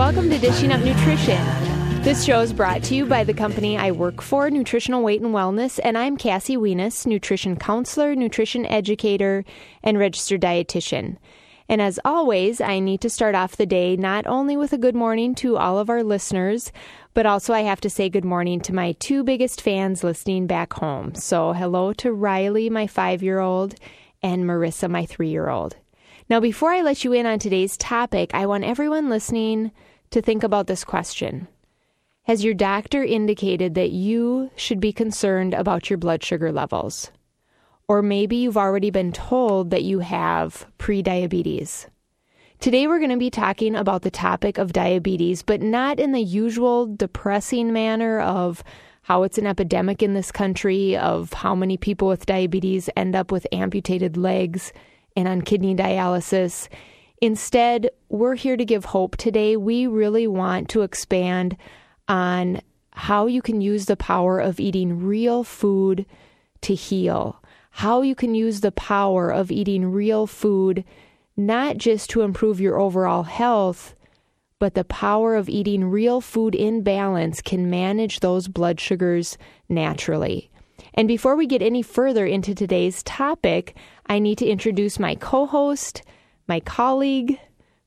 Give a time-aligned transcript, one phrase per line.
[0.00, 1.44] Welcome to Dishing Up Nutrition.
[2.02, 5.34] This show is brought to you by the company I work for, Nutritional Weight and
[5.34, 9.44] Wellness, and I'm Cassie Weness, nutrition counselor, nutrition educator,
[9.82, 11.18] and registered dietitian.
[11.68, 14.94] And as always, I need to start off the day not only with a good
[14.94, 16.72] morning to all of our listeners,
[17.12, 20.72] but also I have to say good morning to my two biggest fans listening back
[20.72, 21.14] home.
[21.14, 23.74] So, hello to Riley, my five year old,
[24.22, 25.76] and Marissa, my three year old.
[26.30, 29.72] Now, before I let you in on today's topic, I want everyone listening
[30.10, 31.48] to think about this question
[32.24, 37.10] Has your doctor indicated that you should be concerned about your blood sugar levels?
[37.88, 41.86] Or maybe you've already been told that you have prediabetes.
[42.60, 46.20] Today, we're going to be talking about the topic of diabetes, but not in the
[46.20, 48.62] usual depressing manner of
[49.02, 53.32] how it's an epidemic in this country, of how many people with diabetes end up
[53.32, 54.72] with amputated legs
[55.16, 56.68] and on kidney dialysis.
[57.20, 59.56] Instead, we're here to give hope today.
[59.56, 61.56] We really want to expand
[62.08, 62.60] on
[62.92, 66.06] how you can use the power of eating real food
[66.62, 70.84] to heal, how you can use the power of eating real food
[71.36, 73.94] not just to improve your overall health,
[74.58, 80.50] but the power of eating real food in balance can manage those blood sugars naturally.
[80.94, 83.76] And before we get any further into today's topic,
[84.06, 86.02] I need to introduce my co host,
[86.50, 87.38] my colleague,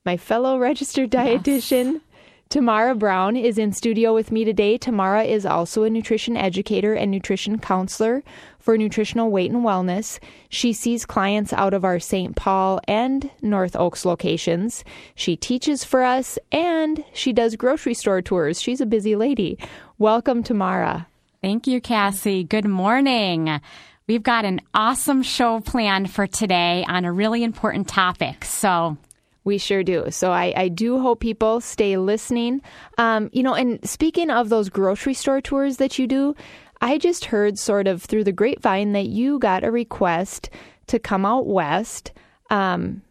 [0.06, 1.94] my fellow registered dietitian.
[1.94, 2.02] Yes.
[2.48, 4.78] Tamara Brown is in studio with me today.
[4.78, 8.24] Tamara is also a nutrition educator and nutrition counselor
[8.60, 10.18] for Nutritional Weight and Wellness.
[10.48, 12.38] She sees clients out of our St.
[12.38, 14.86] Paul and North Oaks locations.
[15.14, 18.62] She teaches for us and she does grocery store tours.
[18.62, 19.58] She's a busy lady.
[19.98, 21.08] Welcome, Tamara.
[21.42, 22.46] Thank you, Cassie.
[22.46, 23.60] Good morning.
[24.08, 28.44] We've got an awesome show planned for today on a really important topic.
[28.44, 28.98] So
[29.46, 30.10] we sure do.
[30.10, 32.62] So I, I do hope people stay listening.
[32.98, 36.36] Um, you know, and speaking of those grocery store tours that you do,
[36.82, 40.50] I just heard sort of through the grapevine that you got a request
[40.88, 42.12] to come out west,
[42.50, 43.02] um,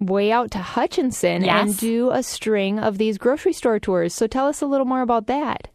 [0.00, 1.68] way out to Hutchinson, yes.
[1.68, 4.14] and do a string of these grocery store tours.
[4.14, 5.68] So tell us a little more about that.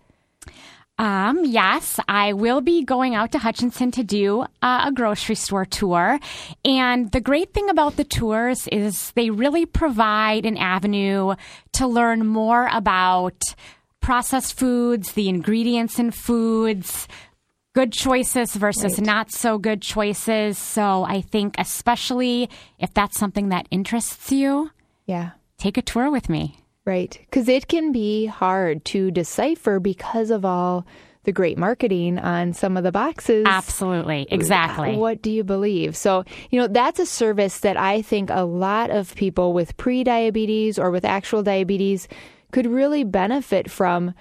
[0.97, 5.65] Um, yes, I will be going out to Hutchinson to do uh, a grocery store
[5.65, 6.19] tour.
[6.63, 11.35] And the great thing about the tours is they really provide an avenue
[11.73, 13.41] to learn more about
[13.99, 17.07] processed foods, the ingredients in foods,
[17.73, 19.05] good choices versus right.
[19.05, 20.57] not so good choices.
[20.57, 24.71] So I think, especially if that's something that interests you,
[25.05, 26.57] yeah, take a tour with me.
[26.85, 27.17] Right.
[27.21, 30.85] Because it can be hard to decipher because of all
[31.23, 33.45] the great marketing on some of the boxes.
[33.47, 34.27] Absolutely.
[34.29, 34.95] Exactly.
[34.95, 35.97] What do you believe?
[35.97, 40.77] So, you know, that's a service that I think a lot of people with pre-diabetes
[40.77, 42.07] or with actual diabetes
[42.51, 44.13] could really benefit from.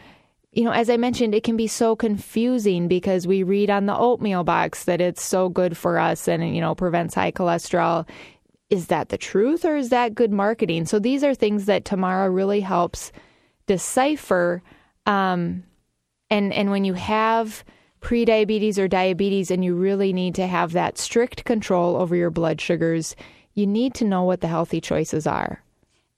[0.53, 3.99] You know, as I mentioned, it can be so confusing because we read on the
[3.99, 8.09] oatmeal box that it's so good for us and, you know, prevents high cholesterol
[8.75, 10.85] is that the truth or is that good marketing?
[10.85, 13.13] So these are things that Tamara really helps
[13.67, 14.63] decipher.
[15.07, 15.63] Um,
[16.29, 17.65] and and when you have
[18.01, 22.61] prediabetes or diabetes and you really need to have that strict control over your blood
[22.61, 23.15] sugars,
[23.55, 25.63] you need to know what the healthy choices are.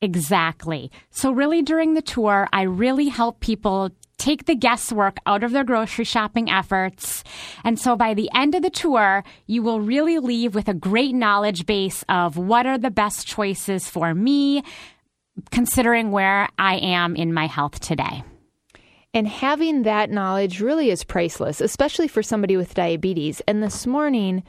[0.00, 0.90] Exactly.
[1.10, 5.64] So, really, during the tour, I really help people take the guesswork out of their
[5.64, 7.22] grocery shopping efforts.
[7.64, 11.14] And so by the end of the tour, you will really leave with a great
[11.14, 14.62] knowledge base of what are the best choices for me,
[15.50, 18.24] considering where I am in my health today.
[19.12, 23.40] And having that knowledge really is priceless, especially for somebody with diabetes.
[23.46, 24.42] And this morning,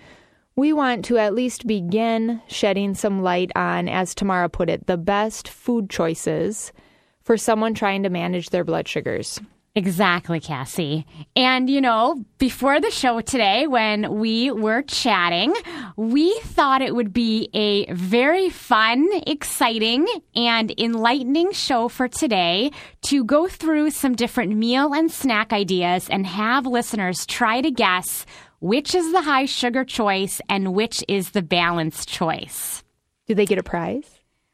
[0.57, 4.97] we want to at least begin shedding some light on, as Tamara put it, the
[4.97, 6.73] best food choices
[7.21, 9.39] for someone trying to manage their blood sugars.
[9.77, 11.05] Exactly, Cassie.
[11.35, 15.53] And, you know, before the show today, when we were chatting,
[15.95, 22.71] we thought it would be a very fun, exciting, and enlightening show for today
[23.03, 28.25] to go through some different meal and snack ideas and have listeners try to guess
[28.59, 32.83] which is the high sugar choice and which is the balanced choice.
[33.27, 34.09] Do they get a prize?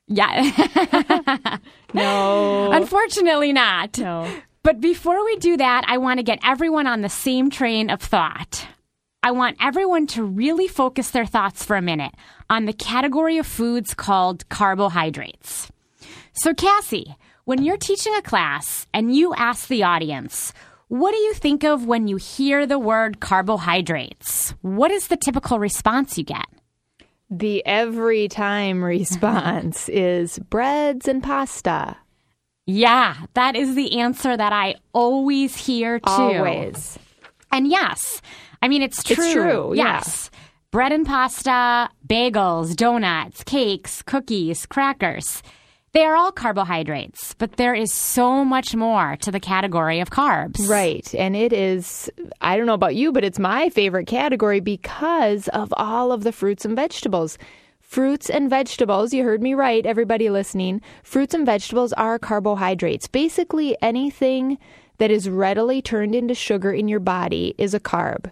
[0.08, 1.60] Yeah.
[1.94, 2.72] No.
[2.72, 4.00] Unfortunately, not.
[4.00, 4.28] no.
[4.64, 8.02] But before we do that, I want to get everyone on the same train of
[8.02, 8.66] thought.
[9.22, 12.14] I want everyone to really focus their thoughts for a minute
[12.50, 15.70] on the category of foods called carbohydrates.
[16.32, 20.54] So, Cassie, when you're teaching a class and you ask the audience,
[20.88, 24.54] what do you think of when you hear the word carbohydrates?
[24.62, 26.46] What is the typical response you get?
[27.30, 31.98] The every time response is breads and pasta.
[32.66, 36.06] Yeah, that is the answer that I always hear too.
[36.10, 36.98] Always.
[37.52, 38.22] And yes,
[38.62, 39.24] I mean, it's true.
[39.24, 39.96] It's true, yeah.
[39.96, 40.32] Yes.
[40.72, 45.44] Bread and pasta, bagels, donuts, cakes, cookies, crackers.
[45.92, 50.68] They are all carbohydrates, but there is so much more to the category of carbs.
[50.68, 51.14] Right.
[51.14, 52.10] And it is,
[52.42, 56.32] I don't know about you, but it's my favorite category because of all of the
[56.32, 57.38] fruits and vegetables.
[57.94, 60.82] Fruits and vegetables, you heard me right, everybody listening.
[61.04, 63.08] Fruits and vegetables are carbohydrates.
[63.08, 64.58] Basically, anything
[64.98, 68.32] that is readily turned into sugar in your body is a carb.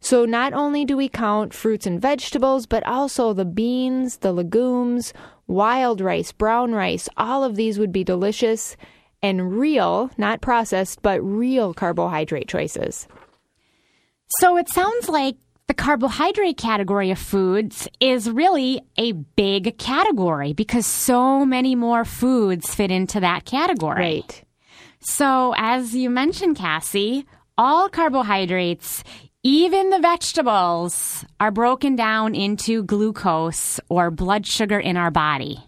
[0.00, 5.12] So, not only do we count fruits and vegetables, but also the beans, the legumes,
[5.46, 8.78] wild rice, brown rice, all of these would be delicious
[9.22, 13.06] and real, not processed, but real carbohydrate choices.
[14.38, 15.36] So it sounds like
[15.72, 22.74] the carbohydrate category of foods is really a big category because so many more foods
[22.74, 23.98] fit into that category.
[23.98, 24.44] Right.
[25.00, 27.24] So, as you mentioned, Cassie,
[27.56, 29.02] all carbohydrates,
[29.42, 35.64] even the vegetables, are broken down into glucose or blood sugar in our body.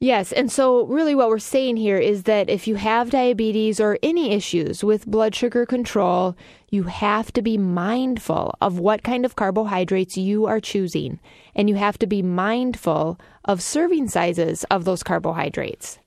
[0.00, 3.98] Yes, and so really what we're saying here is that if you have diabetes or
[4.02, 6.36] any issues with blood sugar control,
[6.74, 11.20] you have to be mindful of what kind of carbohydrates you are choosing,
[11.54, 15.98] and you have to be mindful of serving sizes of those carbohydrates.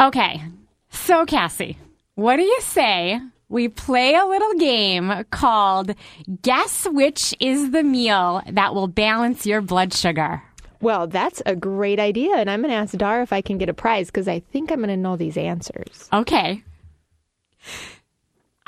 [0.00, 0.42] Okay,
[0.90, 1.78] so Cassie,
[2.16, 5.94] what do you say we play a little game called
[6.42, 10.42] Guess Which is the Meal That Will Balance Your Blood Sugar?
[10.80, 13.68] Well, that's a great idea, and I'm going to ask Dar if I can get
[13.68, 16.08] a prize because I think I'm going to know these answers.
[16.12, 16.64] Okay.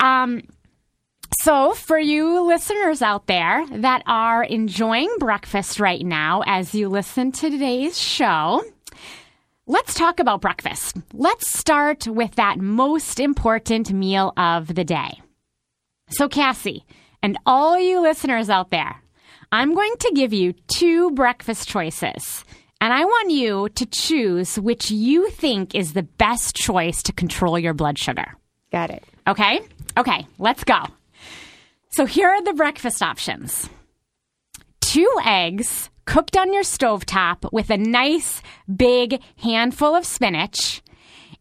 [0.05, 0.43] Um,
[1.41, 7.31] so, for you listeners out there that are enjoying breakfast right now as you listen
[7.31, 8.63] to today's show,
[9.65, 10.97] let's talk about breakfast.
[11.11, 15.21] Let's start with that most important meal of the day.
[16.09, 16.85] So, Cassie,
[17.23, 19.01] and all you listeners out there,
[19.51, 22.45] I'm going to give you two breakfast choices.
[22.79, 27.57] And I want you to choose which you think is the best choice to control
[27.57, 28.35] your blood sugar.
[28.71, 29.03] Got it.
[29.27, 29.61] Okay?
[29.97, 30.83] Okay, let's go.
[31.91, 33.69] So here are the breakfast options
[34.95, 38.41] two eggs cooked on your stovetop with a nice
[38.73, 40.81] big handful of spinach,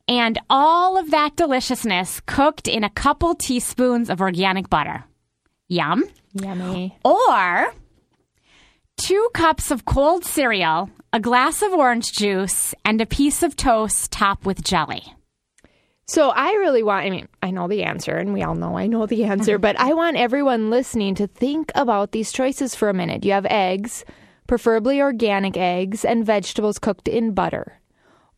[0.09, 5.05] and all of that deliciousness cooked in a couple teaspoons of organic butter.
[5.69, 6.03] Yum.
[6.33, 6.97] Yummy.
[7.05, 7.73] Or
[8.97, 14.11] two cups of cold cereal, a glass of orange juice, and a piece of toast
[14.11, 15.15] topped with jelly.
[16.07, 18.87] So I really want, I mean, I know the answer, and we all know I
[18.87, 22.95] know the answer, but I want everyone listening to think about these choices for a
[22.95, 23.25] minute.
[23.25, 24.05] You have eggs,
[24.47, 27.81] preferably organic eggs, and vegetables cooked in butter.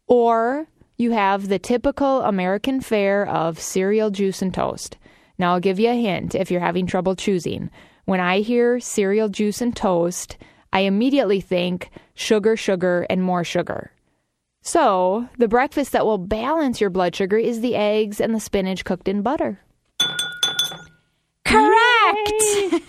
[0.06, 4.96] Or you have the typical American fare of cereal, juice, and toast.
[5.36, 7.70] Now, I'll give you a hint if you're having trouble choosing.
[8.04, 10.36] When I hear cereal, juice, and toast,
[10.72, 13.90] I immediately think sugar, sugar, and more sugar.
[14.66, 18.84] So, the breakfast that will balance your blood sugar is the eggs and the spinach
[18.84, 19.60] cooked in butter.
[21.44, 22.32] Correct!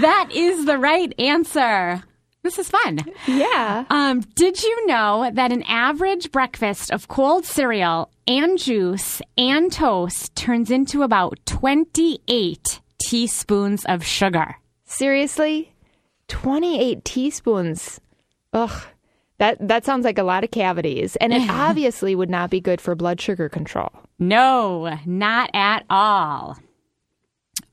[0.00, 2.02] that is the right answer.
[2.42, 2.98] This is fun.
[3.28, 3.84] Yeah.
[3.88, 10.34] Um, did you know that an average breakfast of cold cereal and juice and toast
[10.34, 14.56] turns into about 28 teaspoons of sugar?
[14.86, 15.72] Seriously?
[16.26, 18.00] 28 teaspoons.
[18.52, 18.86] Ugh.
[19.38, 22.80] That that sounds like a lot of cavities and it obviously would not be good
[22.80, 23.90] for blood sugar control.
[24.18, 26.56] No, not at all.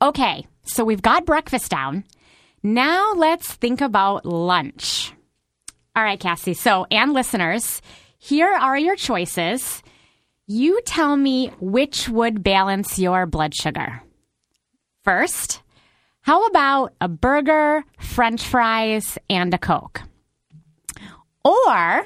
[0.01, 2.03] Okay, so we've got breakfast down.
[2.62, 5.13] Now let's think about lunch.
[5.96, 6.53] All right, Cassie.
[6.53, 7.82] So, and listeners,
[8.17, 9.84] here are your choices.
[10.48, 14.01] You tell me which would balance your blood sugar.
[15.03, 15.62] First,
[16.22, 20.01] how about a burger, french fries, and a Coke?
[21.43, 22.05] Or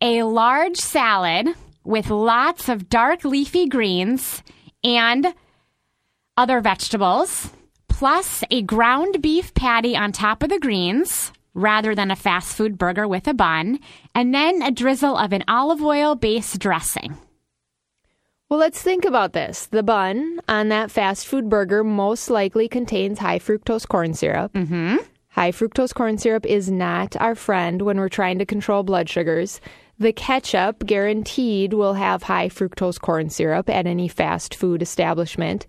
[0.00, 1.48] a large salad
[1.84, 4.42] with lots of dark leafy greens
[4.84, 5.34] and
[6.36, 7.50] other vegetables,
[7.88, 12.76] plus a ground beef patty on top of the greens, rather than a fast food
[12.76, 13.78] burger with a bun,
[14.14, 17.16] and then a drizzle of an olive oil based dressing.
[18.48, 19.66] Well, let's think about this.
[19.66, 24.52] The bun on that fast food burger most likely contains high fructose corn syrup.
[24.52, 24.98] Mm-hmm.
[25.36, 29.60] High fructose corn syrup is not our friend when we're trying to control blood sugars.
[29.98, 35.66] The ketchup guaranteed will have high fructose corn syrup at any fast food establishment.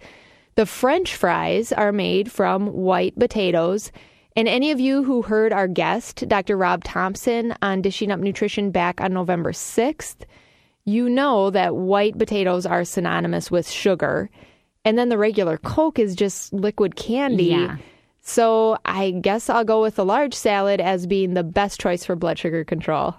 [0.55, 3.91] The french fries are made from white potatoes.
[4.37, 6.55] And any of you who heard our guest, Dr.
[6.55, 10.23] Rob Thompson, on Dishing Up Nutrition back on November 6th,
[10.85, 14.29] you know that white potatoes are synonymous with sugar.
[14.85, 17.47] And then the regular Coke is just liquid candy.
[17.47, 17.75] Yeah.
[18.27, 22.13] So I guess I'll go with a large salad as being the best choice for
[22.17, 23.15] blood sugar control.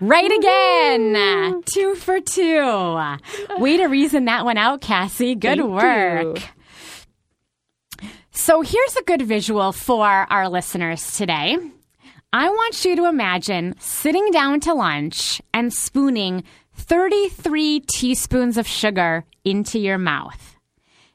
[0.00, 1.62] Right again.
[1.64, 3.16] Two for two.
[3.58, 5.34] Way to reason that one out, Cassie.
[5.34, 6.40] Good Thank work.
[8.00, 8.08] you.
[8.30, 11.58] So here's a good visual for our listeners today.
[12.32, 16.44] I want you to imagine sitting down to lunch and spooning
[16.74, 20.57] 33 teaspoons of sugar into your mouth.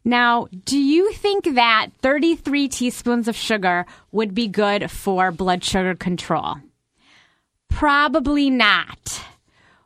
[0.06, 5.96] Now, do you think that 33 teaspoons of sugar would be good for blood sugar
[5.96, 6.56] control?
[7.70, 9.24] Probably not.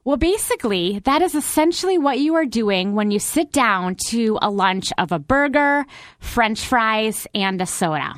[0.03, 4.50] Well, basically, that is essentially what you are doing when you sit down to a
[4.50, 5.86] lunch of a burger,
[6.19, 8.13] french fries, and a soda.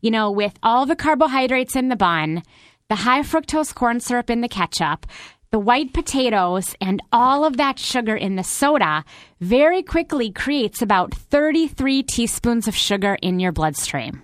[0.00, 2.42] You know, with all the carbohydrates in the bun,
[2.88, 5.06] the high fructose corn syrup in the ketchup,
[5.50, 9.04] the white potatoes, and all of that sugar in the soda
[9.40, 14.22] very quickly creates about 33 teaspoons of sugar in your bloodstream.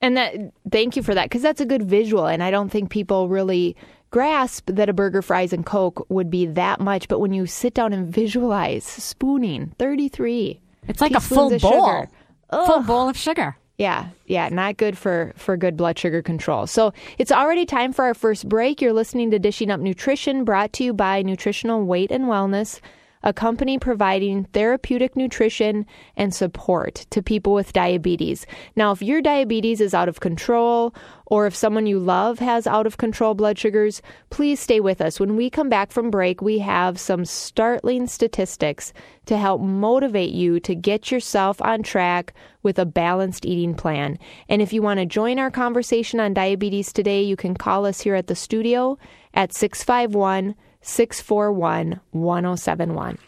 [0.00, 0.34] And that
[0.70, 3.76] thank you for that because that's a good visual and I don't think people really
[4.10, 7.74] grasp that a burger, fries and coke would be that much, but when you sit
[7.74, 11.58] down and visualize spooning 33 It's like a full bowl.
[11.58, 12.08] sugar.
[12.50, 13.56] Full bowl of sugar.
[13.80, 16.66] Yeah, yeah, not good for for good blood sugar control.
[16.66, 18.82] So it's already time for our first break.
[18.82, 22.80] You're listening to Dishing Up Nutrition, brought to you by Nutritional Weight and Wellness,
[23.22, 25.86] a company providing therapeutic nutrition
[26.16, 28.46] and support to people with diabetes.
[28.76, 30.94] Now, if your diabetes is out of control,
[31.26, 35.20] or if someone you love has out of control blood sugars, please stay with us.
[35.20, 38.92] When we come back from break, we have some startling statistics
[39.26, 44.18] to help motivate you to get yourself on track with a balanced eating plan.
[44.48, 48.00] And if you want to join our conversation on diabetes today, you can call us
[48.00, 48.98] here at the studio
[49.34, 53.18] at 651 641 1071.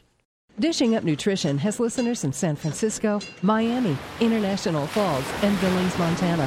[0.59, 6.47] Dishing Up Nutrition has listeners in San Francisco, Miami, International Falls, and Billings, Montana.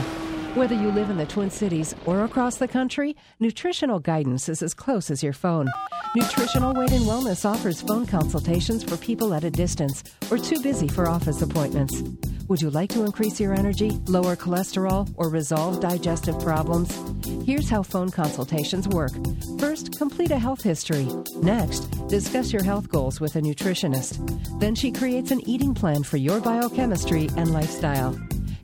[0.55, 4.73] Whether you live in the Twin Cities or across the country, nutritional guidance is as
[4.73, 5.67] close as your phone.
[6.15, 10.87] Nutritional Weight and Wellness offers phone consultations for people at a distance or too busy
[10.87, 12.01] for office appointments.
[12.47, 16.95] Would you like to increase your energy, lower cholesterol, or resolve digestive problems?
[17.43, 19.13] Here's how phone consultations work.
[19.57, 21.07] First, complete a health history.
[21.37, 24.59] Next, discuss your health goals with a nutritionist.
[24.59, 28.15] Then she creates an eating plan for your biochemistry and lifestyle.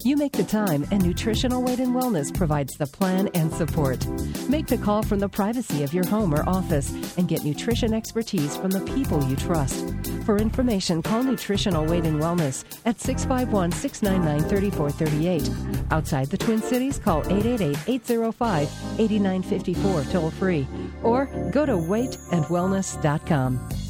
[0.03, 4.03] You make the time, and Nutritional Weight and Wellness provides the plan and support.
[4.49, 8.57] Make the call from the privacy of your home or office and get nutrition expertise
[8.57, 9.93] from the people you trust.
[10.25, 15.91] For information, call Nutritional Weight and Wellness at 651 699 3438.
[15.91, 20.67] Outside the Twin Cities, call 888 805 8954 toll free
[21.03, 23.80] or go to weightandwellness.com.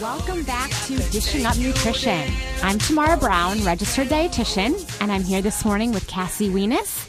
[0.00, 2.32] Welcome back to Dishing Up Nutrition.
[2.62, 7.06] I'm Tamara Brown, registered dietitian, and I'm here this morning with Cassie Weness,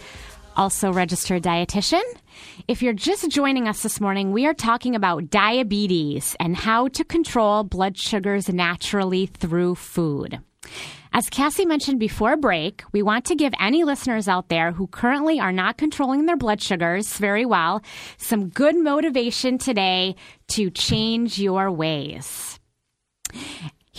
[0.57, 2.01] also registered dietitian.
[2.67, 7.05] If you're just joining us this morning, we are talking about diabetes and how to
[7.05, 10.41] control blood sugars naturally through food.
[11.13, 15.39] As Cassie mentioned before break, we want to give any listeners out there who currently
[15.39, 17.81] are not controlling their blood sugars very well
[18.17, 20.17] some good motivation today
[20.49, 22.59] to change your ways.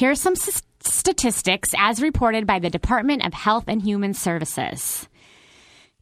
[0.02, 5.08] Here are some s- statistics as reported by the Department of Health and Human Services.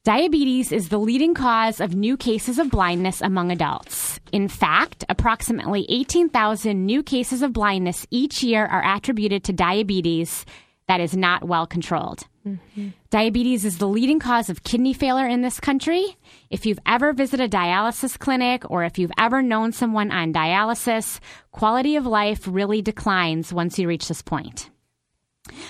[0.04, 4.19] Diabetes is the leading cause of new cases of blindness among adults.
[4.33, 10.47] In fact, approximately 18,000 new cases of blindness each year are attributed to diabetes
[10.88, 12.26] that is not well controlled.
[13.11, 16.16] Diabetes is the leading cause of kidney failure in this country.
[16.49, 21.20] If you've ever visited a dialysis clinic or if you've ever known someone on dialysis,
[21.52, 24.70] quality of life really declines once you reach this point.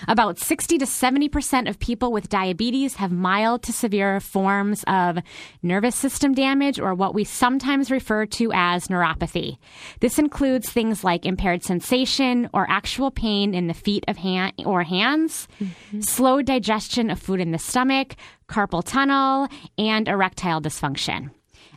[0.08, 5.18] About 60 to 70% of people with diabetes have mild to severe forms of
[5.62, 9.58] nervous system damage or what we sometimes refer to as neuropathy.
[10.00, 14.82] This includes things like impaired sensation or actual pain in the feet of hand or
[14.82, 16.00] hands, mm-hmm.
[16.00, 18.16] slow digestion of food in the stomach,
[18.48, 21.30] carpal tunnel, and erectile dysfunction.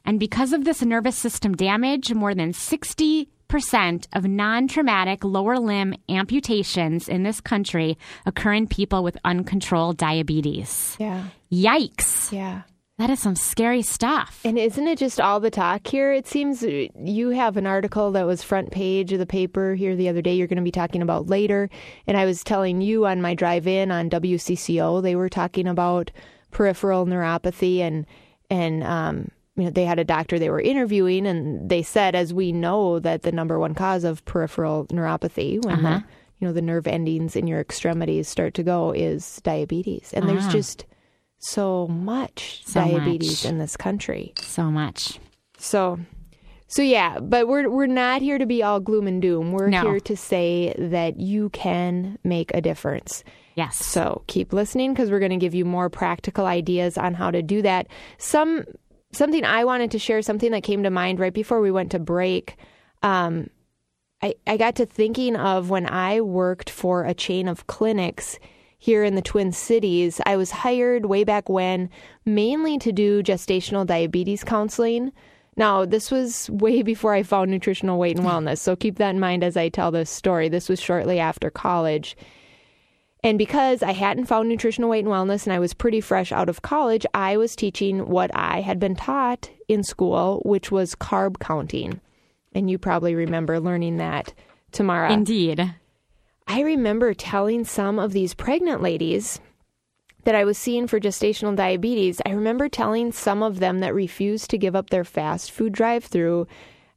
[0.05, 5.93] And because of this nervous system damage, more than 60 percent of non-traumatic lower limb
[6.09, 10.97] amputations in this country occur in people with uncontrolled diabetes.
[10.99, 11.25] Yeah.
[11.51, 12.31] Yikes.
[12.31, 12.63] Yeah.
[12.97, 14.41] That is some scary stuff.
[14.43, 16.11] And isn't it just all the talk here?
[16.11, 20.09] It seems you have an article that was front page of the paper here the
[20.09, 21.69] other day you're going to be talking about later.
[22.07, 26.09] And I was telling you on my drive in on WCCO, they were talking about
[26.49, 28.07] peripheral neuropathy and,
[28.49, 32.33] and, um, you know, they had a doctor they were interviewing, and they said, as
[32.33, 35.99] we know, that the number one cause of peripheral neuropathy, when Uh-huh.
[35.99, 36.03] the
[36.39, 40.11] you know the nerve endings in your extremities start to go, is diabetes.
[40.13, 40.51] And there's Ah.
[40.51, 40.85] just
[41.39, 43.51] so much So diabetes much.
[43.51, 44.33] in this country.
[44.41, 45.19] So much.
[45.57, 45.99] So,
[46.67, 49.51] so yeah, but we're we're not here to be all gloom and doom.
[49.51, 49.81] We're No.
[49.81, 53.23] here to say that you can make a difference.
[53.55, 53.77] Yes.
[53.77, 57.41] So keep listening because we're going to give you more practical ideas on how to
[57.43, 57.85] do that.
[58.17, 58.63] Some
[59.13, 61.99] something I wanted to share, something that came to mind right before we went to
[61.99, 62.55] break.
[63.01, 63.49] Um,
[64.21, 68.39] I I got to thinking of when I worked for a chain of clinics
[68.77, 70.19] here in the Twin Cities.
[70.25, 71.89] I was hired way back when,
[72.25, 75.11] mainly to do gestational diabetes counseling.
[75.55, 79.19] Now, this was way before I found nutritional weight and wellness, so keep that in
[79.19, 80.49] mind as I tell this story.
[80.49, 82.17] This was shortly after college.
[83.23, 86.49] And because I hadn't found nutritional weight and wellness and I was pretty fresh out
[86.49, 91.39] of college, I was teaching what I had been taught in school, which was carb
[91.39, 92.01] counting.
[92.53, 94.33] And you probably remember learning that,
[94.71, 95.13] Tamara.
[95.13, 95.73] Indeed.
[96.47, 99.39] I remember telling some of these pregnant ladies
[100.25, 102.21] that I was seeing for gestational diabetes.
[102.25, 106.47] I remember telling some of them that refused to give up their fast food drive-through.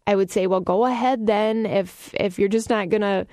[0.06, 3.26] I would say, "Well, go ahead then if if you're just not going to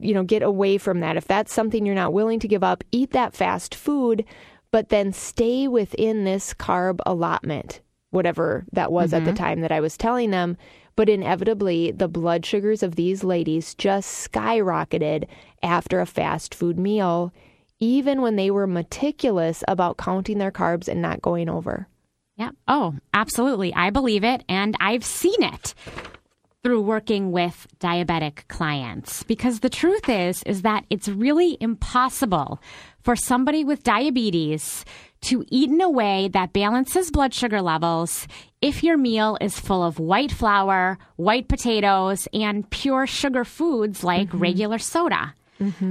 [0.00, 1.16] you know, get away from that.
[1.16, 4.24] If that's something you're not willing to give up, eat that fast food,
[4.70, 9.44] but then stay within this carb allotment, whatever that was at the mm-hmm.
[9.44, 10.56] time that I was telling them.
[10.96, 15.26] But inevitably, the blood sugars of these ladies just skyrocketed
[15.62, 17.32] after a fast food meal,
[17.78, 21.86] even when they were meticulous about counting their carbs and not going over.
[22.36, 22.50] Yeah.
[22.68, 23.74] Oh, absolutely.
[23.74, 25.74] I believe it and I've seen it
[26.66, 32.60] through working with diabetic clients because the truth is is that it's really impossible
[33.04, 34.84] for somebody with diabetes
[35.20, 38.26] to eat in a way that balances blood sugar levels
[38.60, 44.28] if your meal is full of white flour, white potatoes, and pure sugar foods like
[44.32, 45.34] regular soda.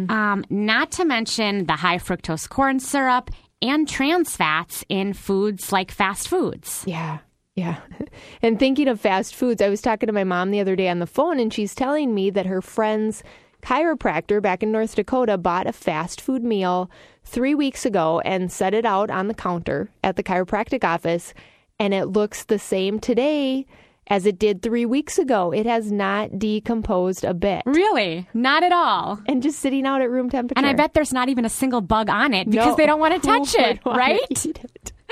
[0.09, 5.89] Um, not to mention the high fructose corn syrup and trans fats in foods like
[5.89, 6.83] fast foods.
[6.85, 7.19] Yeah.
[7.55, 7.77] Yeah.
[8.41, 10.99] And thinking of fast foods, I was talking to my mom the other day on
[10.99, 13.23] the phone, and she's telling me that her friend's
[13.63, 16.89] chiropractor back in North Dakota bought a fast food meal
[17.23, 21.33] three weeks ago and set it out on the counter at the chiropractic office.
[21.79, 23.65] And it looks the same today
[24.07, 25.51] as it did three weeks ago.
[25.51, 27.63] It has not decomposed a bit.
[27.65, 28.27] Really?
[28.33, 29.19] Not at all.
[29.27, 30.57] And just sitting out at room temperature.
[30.57, 32.75] And I bet there's not even a single bug on it because No.
[32.75, 34.45] they don't want to oh touch Who it, right?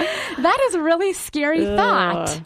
[0.38, 2.42] That is a really scary thought.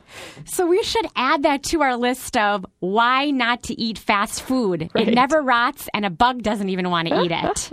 [0.46, 4.90] So we should add that to our list of why not to eat fast food.
[4.94, 5.08] Right.
[5.08, 7.72] It never rots and a bug doesn't even want to eat it.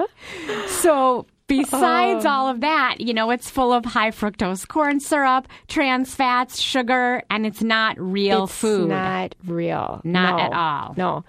[0.69, 2.31] so besides oh.
[2.31, 7.23] all of that, you know, it's full of high fructose corn syrup, trans fats, sugar,
[7.31, 8.89] and it's not real it's food.
[8.89, 10.01] not real.
[10.05, 10.43] Not No.
[10.43, 10.95] at all.
[10.97, 11.25] No.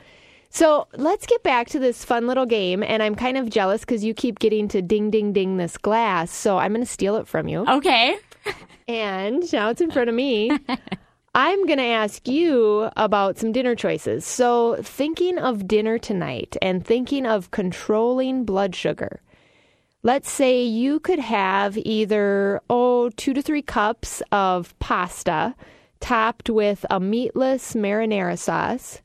[0.49, 2.81] So let's get back to this fun little game.
[2.81, 6.31] And I'm kind of jealous because you keep getting to ding, ding, ding this glass.
[6.31, 7.65] So I'm going to steal it from you.
[7.67, 8.15] Okay.
[8.87, 10.51] And now it's in front of me.
[11.35, 14.25] I'm going to ask you about some dinner choices.
[14.25, 19.21] So, thinking of dinner tonight and thinking of controlling blood sugar,
[20.01, 25.55] let's say you could have either, oh, two to three cups of pasta
[25.99, 29.01] topped with a meatless marinara sauce,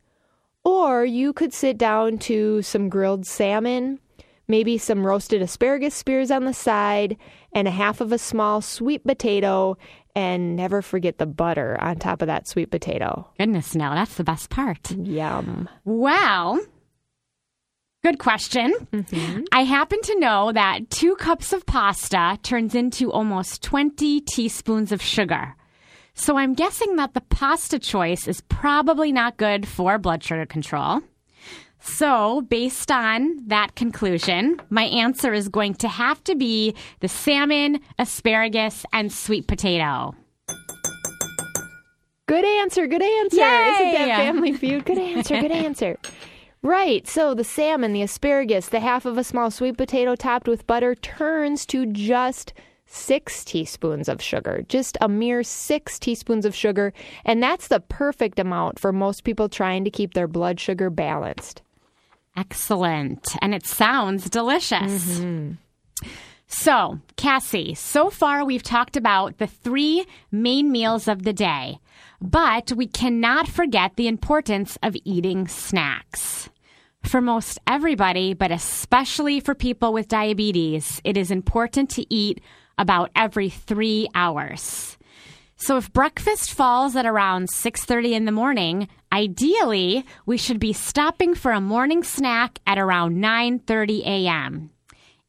[0.62, 3.98] or you could sit down to some grilled salmon,
[4.46, 7.16] maybe some roasted asparagus spears on the side,
[7.52, 9.76] and a half of a small sweet potato,
[10.14, 13.28] and never forget the butter on top of that sweet potato.
[13.38, 14.90] Goodness, no, that's the best part.
[14.90, 15.68] Yum.
[15.84, 16.60] Well,
[18.02, 18.72] good question.
[18.92, 19.42] Mm-hmm.
[19.52, 25.02] I happen to know that two cups of pasta turns into almost 20 teaspoons of
[25.02, 25.54] sugar.
[26.14, 31.00] So I'm guessing that the pasta choice is probably not good for blood sugar control.
[31.80, 37.80] So, based on that conclusion, my answer is going to have to be the salmon,
[37.98, 40.14] asparagus, and sweet potato.
[42.26, 42.86] Good answer.
[42.86, 43.36] Good answer.
[43.38, 43.72] Yay!
[43.72, 44.84] Isn't that Family Feud?
[44.84, 45.40] Good answer.
[45.40, 45.98] Good answer.
[46.62, 47.08] Right.
[47.08, 50.94] So the salmon, the asparagus, the half of a small sweet potato topped with butter
[50.94, 52.52] turns to just
[52.86, 56.92] six teaspoons of sugar, just a mere six teaspoons of sugar.
[57.24, 61.62] And that's the perfect amount for most people trying to keep their blood sugar balanced.
[62.36, 63.36] Excellent.
[63.42, 65.18] And it sounds delicious.
[65.18, 65.52] Mm-hmm.
[66.46, 71.78] So, Cassie, so far we've talked about the three main meals of the day,
[72.20, 76.50] but we cannot forget the importance of eating snacks.
[77.04, 82.42] For most everybody, but especially for people with diabetes, it is important to eat
[82.76, 84.98] about every three hours.
[85.60, 91.34] So if breakfast falls at around 6:30 in the morning, ideally we should be stopping
[91.34, 94.70] for a morning snack at around 9:30 a.m.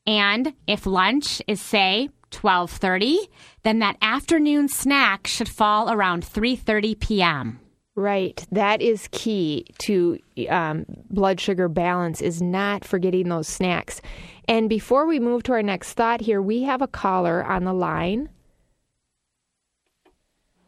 [0.07, 3.17] And if lunch is say 12:30,
[3.63, 7.59] then that afternoon snack should fall around 3:30 p.m.
[7.93, 8.43] Right.
[8.53, 10.17] That is key to
[10.47, 14.01] um, blood sugar balance is not forgetting those snacks.
[14.47, 17.73] And before we move to our next thought here, we have a caller on the
[17.73, 18.29] line.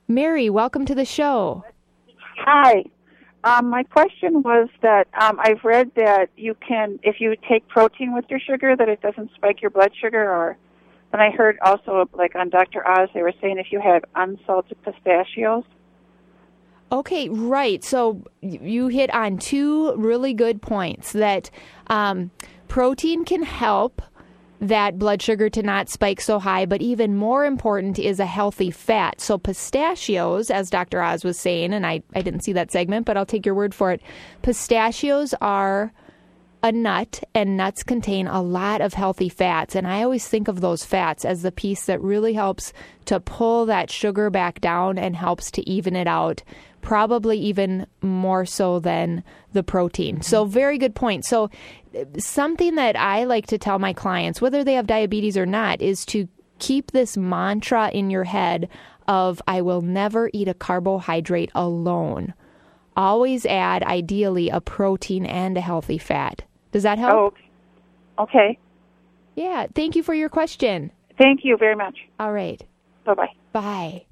[0.08, 1.64] Mary, welcome to the show.
[2.38, 2.84] Hi.
[3.44, 8.14] Um, my question was that um, I've read that you can, if you take protein
[8.14, 10.24] with your sugar, that it doesn't spike your blood sugar.
[10.24, 10.58] Or,
[11.12, 12.88] and I heard also, like on Dr.
[12.88, 15.66] Oz, they were saying if you had unsalted pistachios.
[16.92, 17.84] Okay, right.
[17.84, 21.50] So you hit on two really good points that
[21.88, 22.32] um,
[22.68, 24.02] protein can help
[24.64, 28.72] that blood sugar to not spike so high, but even more important is a healthy
[28.72, 29.20] fat.
[29.20, 31.02] So pistachios, as Dr.
[31.02, 33.76] Oz was saying, and I, I didn't see that segment, but I'll take your word
[33.76, 34.02] for it.
[34.42, 35.92] Pistachios are
[36.64, 39.76] a nut, and nuts contain a lot of healthy fats.
[39.76, 42.72] And I always think of those fats as the piece that really helps
[43.06, 46.42] to pull that sugar back down and helps to even it out,
[46.84, 50.22] probably even more so than the protein.
[50.22, 50.54] So, mm-hmm.
[50.54, 51.26] very good point.
[51.26, 51.50] So,
[52.18, 56.06] something that I like to tell my clients, whether they have diabetes or not, is
[56.08, 56.28] to
[56.60, 58.70] keep this mantra in your head
[59.08, 62.34] of I will never eat a carbohydrate alone.
[62.96, 66.44] Always add, ideally, a protein and a healthy fat.
[66.72, 67.36] Does that help?
[68.18, 68.60] Oh, okay.
[69.36, 69.68] Yeah.
[69.74, 70.92] Thank you for your question.
[71.18, 71.98] Thank you very much.
[72.20, 72.62] All right.
[73.04, 74.06] Bye bye bye.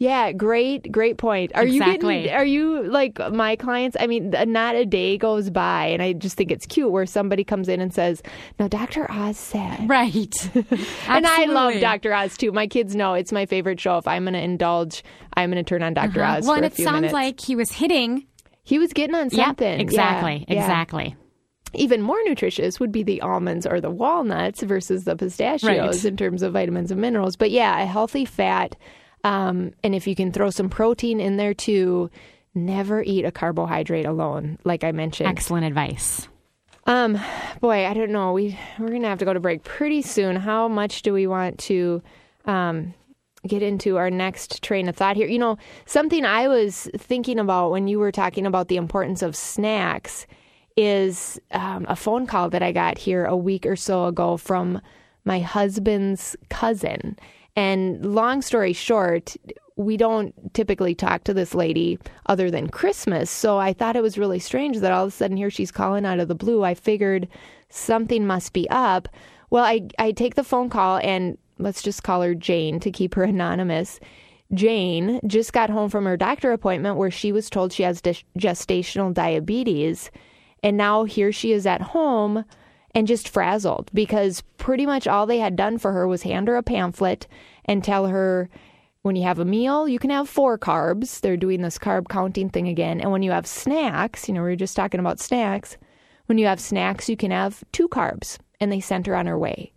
[0.00, 1.50] Yeah, great, great point.
[1.56, 2.30] Are you getting?
[2.30, 3.96] Are you like my clients?
[3.98, 7.42] I mean, not a day goes by, and I just think it's cute where somebody
[7.42, 8.22] comes in and says,
[8.60, 10.32] "No, Doctor Oz said." Right.
[11.08, 12.14] And I love Dr.
[12.14, 12.52] Oz too.
[12.52, 13.98] My kids know it's my favorite show.
[13.98, 15.02] If I'm going to indulge,
[15.34, 16.38] I'm going to turn on doctor Uh-huh.
[16.38, 17.12] Oz Well, and it sounds minutes.
[17.14, 18.24] like he was hitting.
[18.62, 19.80] he was getting on Yep, something.
[19.80, 20.44] exactly.
[20.46, 20.60] Yeah, yeah.
[20.62, 21.16] Exactly.
[21.74, 26.04] Even more nutritious would be the almonds or the walnuts versus the pistachios Right.
[26.04, 27.34] in terms of vitamins and minerals.
[27.34, 28.76] But yeah, a healthy fat,
[29.28, 32.10] um, and if you can throw some protein in there too,
[32.54, 34.58] never eat a carbohydrate alone.
[34.64, 35.28] Like I mentioned.
[35.28, 36.26] Excellent advice.
[36.86, 37.20] Um,
[37.60, 38.32] boy, I don't know.
[38.32, 40.36] We we're gonna have to go to break pretty soon.
[40.36, 42.02] How much do we want to
[42.46, 42.94] um,
[43.46, 45.28] get into our next train of thought here?
[45.28, 49.36] You know, something I was thinking about when you were talking about the importance of
[49.36, 50.26] snacks
[50.74, 54.80] is um, a phone call that I got here a week or so ago from
[55.26, 57.18] my husband's cousin.
[57.56, 59.36] And long story short,
[59.76, 63.30] we don't typically talk to this lady other than Christmas.
[63.30, 66.04] So I thought it was really strange that all of a sudden here she's calling
[66.04, 66.64] out of the blue.
[66.64, 67.28] I figured
[67.70, 69.08] something must be up.
[69.50, 73.14] Well, I, I take the phone call and let's just call her Jane to keep
[73.14, 74.00] her anonymous.
[74.52, 79.14] Jane just got home from her doctor appointment where she was told she has gestational
[79.14, 80.10] diabetes.
[80.62, 82.44] And now here she is at home
[82.98, 86.56] and just frazzled because pretty much all they had done for her was hand her
[86.56, 87.28] a pamphlet
[87.64, 88.50] and tell her
[89.02, 91.20] when you have a meal, you can have four carbs.
[91.20, 93.00] They're doing this carb counting thing again.
[93.00, 95.76] And when you have snacks, you know, we were just talking about snacks.
[96.26, 98.38] When you have snacks, you can have two carbs.
[98.60, 99.72] And they sent her on her way.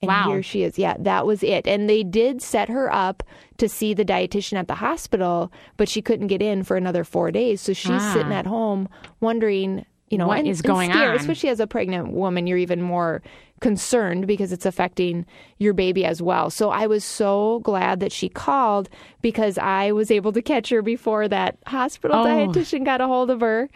[0.00, 0.28] And Wow.
[0.30, 0.78] here she is.
[0.78, 1.66] Yeah, that was it.
[1.66, 3.22] And they did set her up
[3.58, 7.30] to see the dietitian at the hospital, but she couldn't get in for another four
[7.30, 7.60] days.
[7.60, 8.12] So she's Ah.
[8.14, 8.88] sitting at home
[9.20, 11.14] wondering, you know, What and, is going on?
[11.14, 13.22] Especially as a pregnant woman, you're even more
[13.60, 15.24] concerned because it's affecting
[15.58, 16.50] your baby as well.
[16.50, 18.88] So I was so glad that she called
[19.22, 22.24] because I was able to catch her before that hospital Oh.
[22.26, 23.70] dietitian got a hold of her.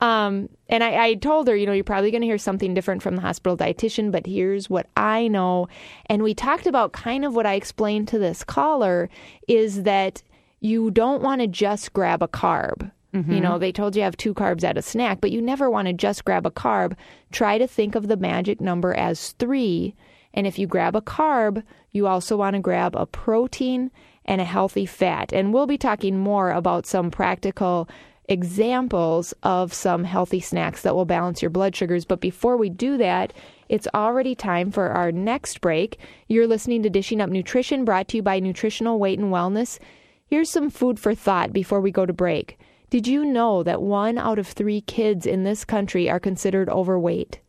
[0.00, 3.02] Um, and I, I told her, you know, you're probably going to hear something different
[3.02, 5.68] from the hospital dietitian, but here's what I know.
[6.06, 9.08] And we talked about kind of what I explained to this caller
[9.46, 10.22] is that
[10.60, 12.90] you don't want to just grab a carb.
[13.12, 13.60] You know, mm-hmm.
[13.60, 16.24] they told you have two carbs at a snack, but you never want to just
[16.24, 16.96] grab a carb.
[17.30, 19.94] Try to think of the magic number as three.
[20.32, 23.90] And if you grab a carb, you also want to grab a protein
[24.24, 25.30] and a healthy fat.
[25.30, 27.86] And we'll be talking more about some practical
[28.28, 32.06] examples of some healthy snacks that will balance your blood sugars.
[32.06, 33.34] But before we do that,
[33.68, 35.98] it's already time for our next break.
[36.28, 39.78] You're listening to Dishing Up Nutrition, brought to you by Nutritional Weight and Wellness.
[40.24, 42.58] Here's some food for thought before we go to break.
[42.92, 47.40] Did you know that one out of three kids in this country are considered overweight?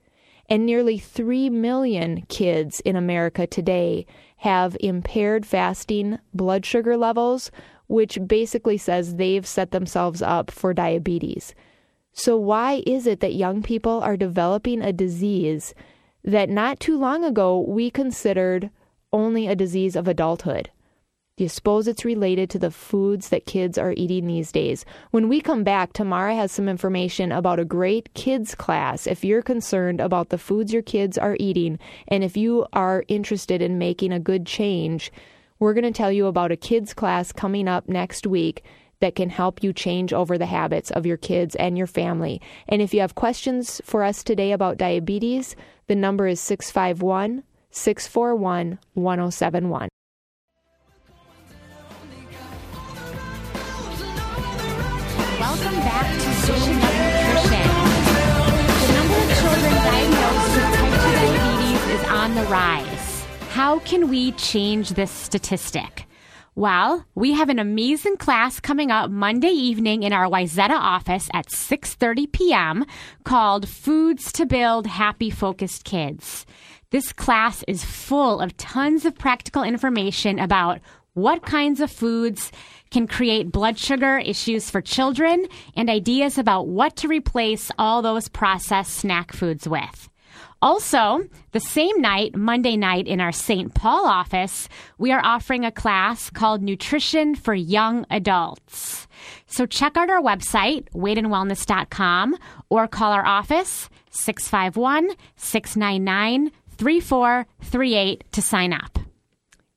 [0.50, 4.06] And nearly 3 million kids in America today
[4.38, 7.52] have impaired fasting blood sugar levels,
[7.88, 11.54] which basically says they've set themselves up for diabetes.
[12.14, 15.74] So, why is it that young people are developing a disease
[16.24, 18.70] that not too long ago we considered
[19.12, 20.70] only a disease of adulthood?
[21.36, 24.86] Do you suppose it's related to the foods that kids are eating these days?
[25.10, 29.42] When we come back, Tamara has some information about a great kids class if you're
[29.42, 34.14] concerned about the foods your kids are eating and if you are interested in making
[34.14, 35.12] a good change.
[35.58, 38.64] We're going to tell you about a kids class coming up next week
[39.00, 42.42] that can help you change over the habits of your kids and your family.
[42.70, 45.56] And if you have questions for us today about diabetes,
[45.88, 47.42] the number is 651
[47.72, 49.90] 641 1071.
[55.54, 57.70] Welcome back to Dishing Up Nutrition.
[58.82, 63.26] The number of children diagnosed with type 2 diabetes is on the rise.
[63.52, 66.08] How can we change this statistic?
[66.56, 71.52] Well, we have an amazing class coming up Monday evening in our Wayzata office at
[71.52, 72.86] 6:30 p.m.
[73.24, 76.48] called Foods to Build Happy Focused Kids.
[76.90, 80.80] This class is full of tons of practical information about
[81.14, 82.52] what kinds of foods
[82.94, 88.30] can create blood sugar issues for children and ideas about what to replace all those
[88.30, 90.10] processed snack foods with.
[90.62, 93.74] Also, the same night, Monday night, in our St.
[93.74, 99.08] Paul office, we are offering a class called Nutrition for Young Adults.
[99.46, 102.38] So check out our website, weightandwellness.com,
[102.70, 109.00] or call our office, 651 699 3438 to sign up.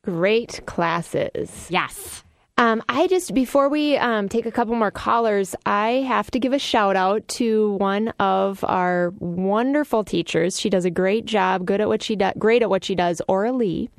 [0.03, 1.67] Great classes.
[1.69, 2.23] Yes.
[2.59, 6.53] Um, I just, before we um, take a couple more callers, I have to give
[6.53, 10.59] a shout out to one of our wonderful teachers.
[10.59, 13.21] She does a great job, good at what she does, great at what she does,
[13.27, 13.91] Aura Lee.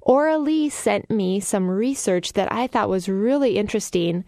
[0.00, 4.24] Aura Lee sent me some research that I thought was really interesting,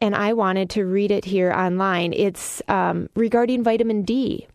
[0.00, 2.14] and I wanted to read it here online.
[2.14, 4.46] It's um, regarding vitamin D.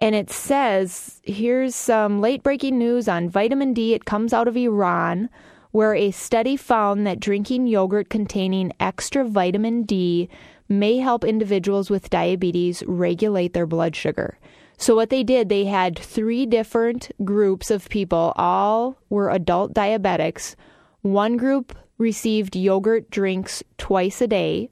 [0.00, 3.92] And it says here's some late breaking news on vitamin D.
[3.92, 5.28] It comes out of Iran,
[5.72, 10.28] where a study found that drinking yogurt containing extra vitamin D
[10.68, 14.38] may help individuals with diabetes regulate their blood sugar.
[14.78, 20.54] So, what they did, they had three different groups of people, all were adult diabetics.
[21.02, 24.70] One group received yogurt drinks twice a day.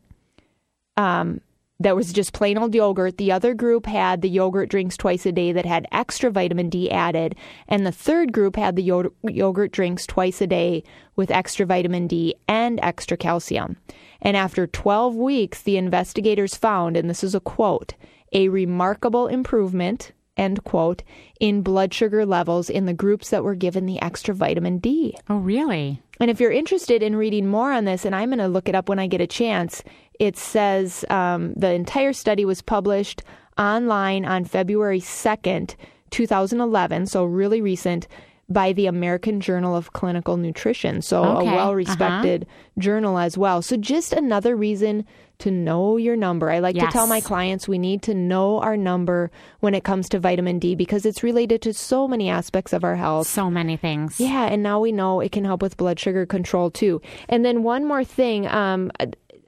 [0.97, 1.43] Um,
[1.81, 3.19] that was just plain old yogurt.
[3.19, 6.91] The other group had the yogurt drinks twice a day that had extra vitamin D
[6.91, 7.37] added.
[7.69, 10.83] And the third group had the yo- yogurt drinks twice a day
[11.15, 13.77] with extra vitamin D and extra calcium.
[14.21, 17.95] And after 12 weeks, the investigators found, and this is a quote,
[18.33, 21.03] a remarkable improvement, end quote,
[21.41, 25.17] in blood sugar levels in the groups that were given the extra vitamin D.
[25.29, 26.01] Oh, really?
[26.21, 28.75] And if you're interested in reading more on this, and I'm going to look it
[28.75, 29.83] up when I get a chance,
[30.19, 33.23] it says um, the entire study was published
[33.57, 35.75] online on February 2nd,
[36.11, 38.09] 2011, so really recent,
[38.49, 41.03] by the American Journal of Clinical Nutrition.
[41.03, 42.47] So Okay, a well respected
[42.79, 43.61] journal as well.
[43.61, 45.05] So just another reason
[45.39, 46.51] to know your number.
[46.51, 50.09] I like to tell my clients we need to know our number when it comes
[50.11, 53.27] to vitamin D because it's related to so many aspects of our health.
[53.27, 54.19] So many things.
[54.19, 57.01] Yeah, and now we know it can help with blood sugar control too.
[57.29, 58.91] And then one more thing, um,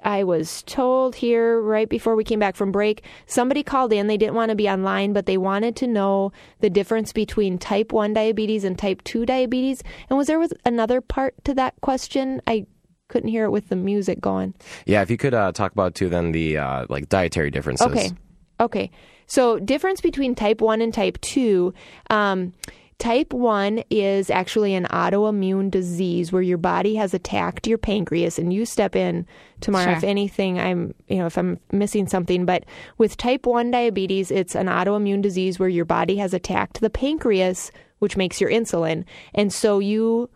[0.03, 4.07] I was told here right before we came back from break, somebody called in.
[4.07, 7.93] They didn't want to be online, but they wanted to know the difference between type
[7.93, 9.83] 1 diabetes and type 2 diabetes.
[10.09, 12.41] And was there was another part to that question?
[12.47, 12.67] I
[13.11, 14.55] couldn't hear it with the music going.
[14.87, 17.87] Yeah, if you could uh, talk about too, then the uh, like dietary differences.
[17.89, 18.11] Okay.
[18.61, 18.91] Okay.
[19.27, 21.73] So, difference between type 1 and type 2.
[22.11, 22.53] Um,
[22.99, 28.53] type 1 is actually an autoimmune disease where your body has attacked your pancreas, and
[28.53, 29.27] you step in
[29.61, 29.93] Tamara Sure.
[29.93, 32.45] if anything, I'm, you know, if I'm missing something.
[32.45, 32.65] But
[32.99, 37.71] with type 1 diabetes, it's an autoimmune disease where your body has attacked the pancreas,
[38.01, 39.05] which makes your insulin.
[39.33, 40.29] And so, you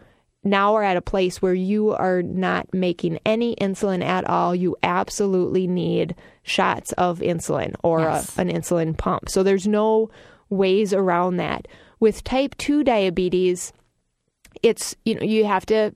[0.44, 4.76] now are at a place where you are not making any insulin at all, you
[4.82, 8.36] absolutely need shots of insulin or Yes.
[8.36, 9.28] a, an insulin pump.
[9.28, 10.10] So there's no
[10.50, 11.66] ways around that.
[12.00, 13.72] With type 2 diabetes,
[14.62, 15.94] it's you know you have to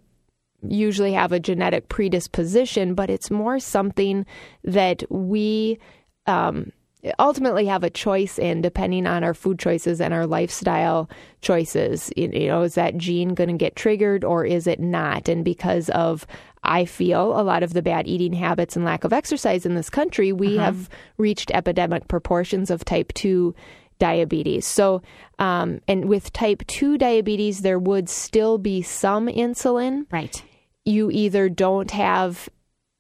[0.62, 4.26] usually have a genetic predisposition, but it's more something
[4.64, 5.78] that we
[6.26, 6.72] um,
[7.18, 11.08] ultimately have a choice in depending on our food choices and our lifestyle
[11.40, 12.12] choices.
[12.16, 15.28] You you know, is that gene going to get triggered or is it not?
[15.28, 16.26] And because of
[16.64, 19.88] I feel a lot of the bad eating habits and lack of exercise in this
[19.90, 23.54] country, we have reached epidemic proportions of type 2
[24.00, 24.66] diabetes.
[24.66, 25.02] So,
[25.38, 30.42] um, and with type 2 diabetes, there would still be some insulin Right.
[30.84, 32.48] you either don't have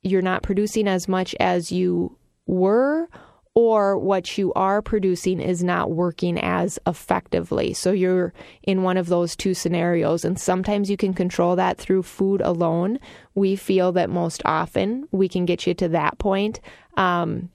[0.02, 3.08] you're not producing as much as you were
[3.54, 7.72] or what you are producing is not working as effectively.
[7.72, 8.32] So you're
[8.62, 12.98] in one of those two scenarios and sometimes you can control that through food alone.
[13.34, 16.60] We feel that most often we can get you to that point.
[16.96, 17.50] Um,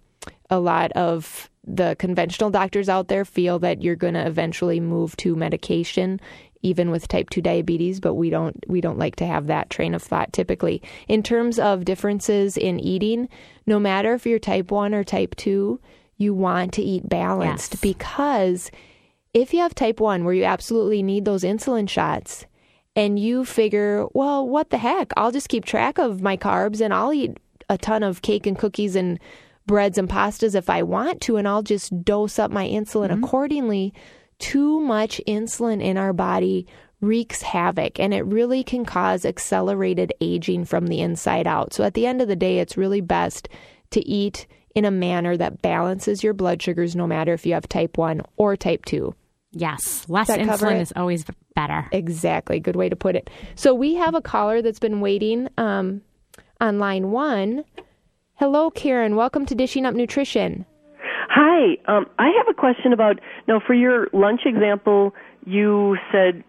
[0.49, 5.15] a lot of the conventional doctors out there feel that you're going to eventually move
[5.17, 6.19] to medication
[6.63, 9.93] even with type 2 diabetes but we don't we don't like to have that train
[9.93, 13.29] of thought typically in terms of differences in eating
[13.67, 15.79] no matter if you're type 1 or type 2
[16.17, 17.81] you want to eat balanced Yes.
[17.81, 18.71] because
[19.33, 22.45] if you have type 1 where you absolutely need those insulin shots
[22.95, 25.11] and you figure, well, what the heck?
[25.17, 27.37] I'll just keep track of my carbs and I'll eat
[27.69, 29.19] a ton of cake and cookies and
[29.65, 33.23] breads and pastas if I want to, and I'll just dose up my insulin mm-hmm.
[33.23, 33.93] accordingly.
[34.43, 36.67] Too much insulin in our body
[36.99, 41.73] wreaks havoc and it really can cause accelerated aging from the inside out.
[41.73, 43.47] So at the end of the day, it's really best
[43.91, 47.69] to eat in a manner that balances your blood sugars no matter if you have
[47.69, 49.15] type 1 or type 2.
[49.53, 50.05] Yes.
[50.09, 51.25] Less Does that cover insulin is always
[51.55, 51.87] better.
[51.91, 52.59] Exactly.
[52.59, 53.29] Good way to put it.
[53.55, 56.01] So we have a caller that's been waiting um,
[56.59, 57.63] on line one.
[58.35, 59.15] Hello, Karen.
[59.15, 60.65] Welcome to Dishing Up Nutrition.
[61.29, 65.13] Hi, um, I have a question about now for your lunch example.
[65.45, 66.43] You said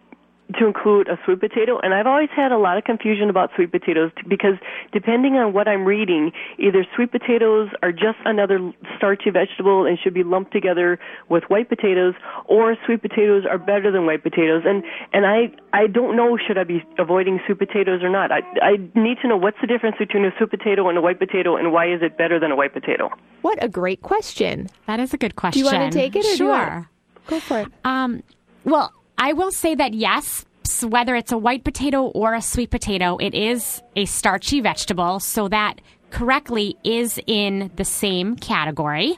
[0.59, 3.71] to include a sweet potato, and I've always had a lot of confusion about sweet
[3.71, 4.53] potatoes because
[4.93, 10.13] depending on what I'm reading, either sweet potatoes are just another starchy vegetable and should
[10.13, 12.13] be lumped together with white potatoes,
[12.45, 14.61] or sweet potatoes are better than white potatoes.
[14.65, 18.31] And and I I don't know should I be avoiding sweet potatoes or not.
[18.31, 21.17] I I need to know what's the difference between a sweet potato and a white
[21.19, 23.09] potato, and why is it better than a white potato?
[23.41, 24.69] What a great question.
[24.85, 26.49] That is a good question Do you want to take it or do you sure.
[26.49, 26.87] want-
[27.27, 27.67] Go for it.
[27.83, 28.21] Um,
[28.63, 30.45] well, I will say that yes,
[30.83, 35.47] whether it's a white potato or a sweet potato, it is a starchy vegetable, so
[35.47, 35.79] that
[36.11, 39.17] correctly is in the same category.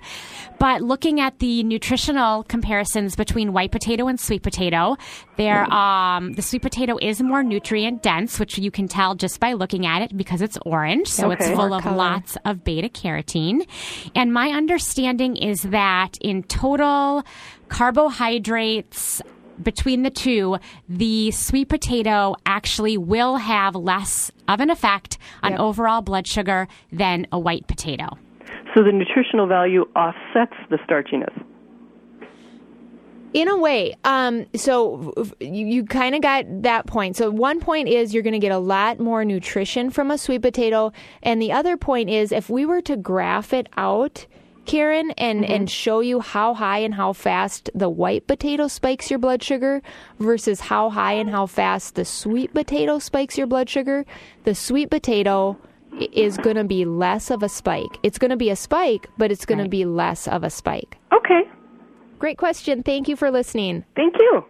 [0.57, 4.97] But looking at the nutritional comparisons between white potato and sweet potato,
[5.35, 9.53] there um, the sweet potato is more nutrient dense, which you can tell just by
[9.53, 11.95] looking at it because it's orange, so it's full More of color.
[11.97, 13.67] lots of beta carotene.
[14.15, 17.23] And my understanding is that in total
[17.67, 19.21] carbohydrates
[19.61, 26.01] between the two, the sweet potato actually will have less of an effect on overall
[26.01, 28.17] blood sugar than a white potato.
[28.75, 31.33] So the nutritional value offsets the starchiness.
[33.33, 37.17] In a way, um, so you, you kind of got that point.
[37.17, 40.41] So one point is you're going to get a lot more nutrition from a sweet
[40.41, 40.91] potato,
[41.21, 44.25] and the other point is if we were to graph it out,
[44.67, 45.51] Karen, and mm-hmm.
[45.51, 49.81] and show you how high and how fast the white potato spikes your blood sugar
[50.19, 54.05] versus how high and how fast the sweet potato spikes your blood sugar,
[54.43, 55.57] the sweet potato
[56.13, 57.97] is going to be less of a spike.
[58.03, 60.97] It's going to be a spike, but it's going to be less of a spike.
[61.11, 61.41] Okay,
[62.19, 62.83] Great question.
[62.83, 63.85] Thank you for listening.
[63.95, 64.43] thank you.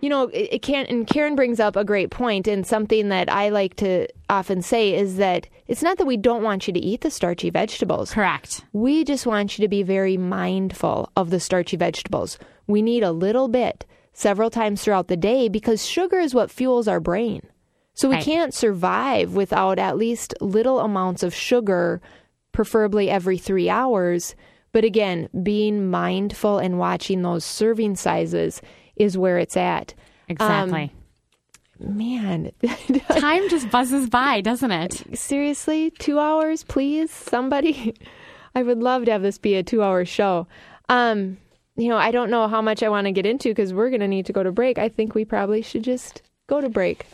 [0.00, 3.30] You know, it, it can and Karen brings up a great point, and something that
[3.30, 6.80] I like to often say is that it's not that we don't want you to
[6.80, 8.12] eat the starchy vegetables.
[8.12, 8.64] Correct.
[8.72, 12.38] We just want you to be very mindful of the starchy vegetables.
[12.66, 16.88] We need a little bit several times throughout the day because sugar is what fuels
[16.88, 17.42] our brain.
[17.94, 18.24] So we Right.
[18.24, 22.00] can't survive without at least little amounts of sugar,
[22.52, 24.34] preferably every three hours.
[24.72, 28.60] But again, being mindful and watching those serving sizes
[28.96, 29.94] is where it's at.
[30.28, 30.92] Um, exactly.
[31.80, 32.50] Man,
[33.08, 35.04] Time just buzzes by, doesn't it?
[35.16, 37.94] seriously, two hours, please, somebody.
[38.54, 40.48] I would love to have this be a two-hour show.
[40.88, 41.36] Um,
[41.76, 44.00] you know, I don't know how much I want to get into because we're going
[44.00, 44.78] to need to go to break.
[44.78, 47.06] I think we probably should just go to break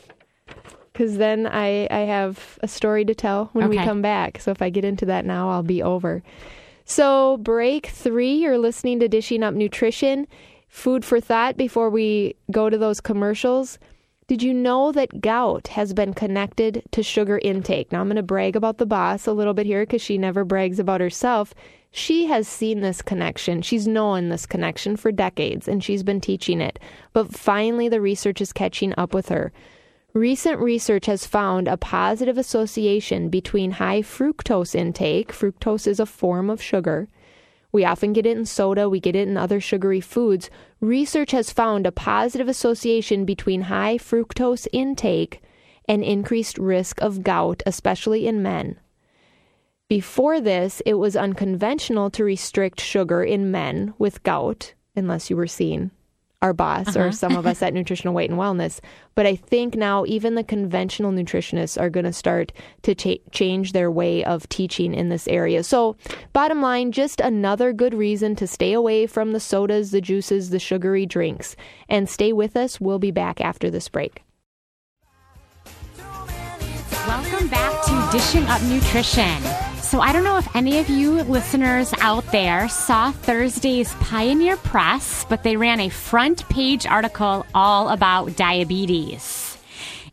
[0.94, 4.40] because then I I have a story to tell when we come back.
[4.40, 6.22] So if I get into that now, I'll be over.
[6.86, 8.34] So break three.
[8.34, 10.26] You're listening to Dishing Up Nutrition.
[10.68, 13.78] Food for thought before we go to those commercials.
[14.26, 17.92] Did you know that gout has been connected to sugar intake?
[17.92, 20.44] Now, I'm going to brag about the boss a little bit here because she never
[20.44, 21.52] brags about herself.
[21.90, 23.60] She has seen this connection.
[23.60, 26.78] She's known this connection for decades and she's been teaching it.
[27.12, 29.52] But finally, the research is catching up with her.
[30.14, 35.32] Recent research has found a positive association between high fructose intake.
[35.32, 37.08] Fructose is a form of sugar
[37.74, 40.48] we often get it in soda, we get it in other sugary foods.
[40.80, 45.42] Research has found a positive association between high fructose intake
[45.88, 48.78] and increased risk of gout, especially in men.
[49.88, 55.48] Before this, it was unconventional to restrict sugar in men with gout, unless you were
[55.48, 55.90] seen
[56.44, 57.06] our boss uh-huh.
[57.06, 58.78] or some of us at Nutritional Weight and Wellness.
[59.14, 63.72] But I think now even the conventional nutritionists are going to start to cha- change
[63.72, 65.64] their way of teaching in this area.
[65.64, 65.96] So,
[66.34, 70.58] bottom line, just another good reason to stay away from the sodas, the juices, the
[70.58, 71.56] sugary drinks.
[71.88, 72.78] And stay with us.
[72.78, 74.22] We'll be back after this break.
[77.06, 79.63] Welcome back to Dishing Up Nutrition.
[79.84, 85.26] So, I don't know if any of you listeners out there saw Thursday's Pioneer Press,
[85.28, 89.58] but they ran a front page article all about diabetes.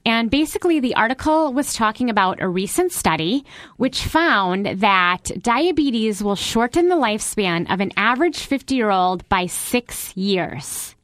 [0.06, 3.46] And basically, the article was talking about a recent study
[3.78, 9.46] which found that diabetes will shorten the lifespan of an average 50 year old by
[9.46, 10.96] six years.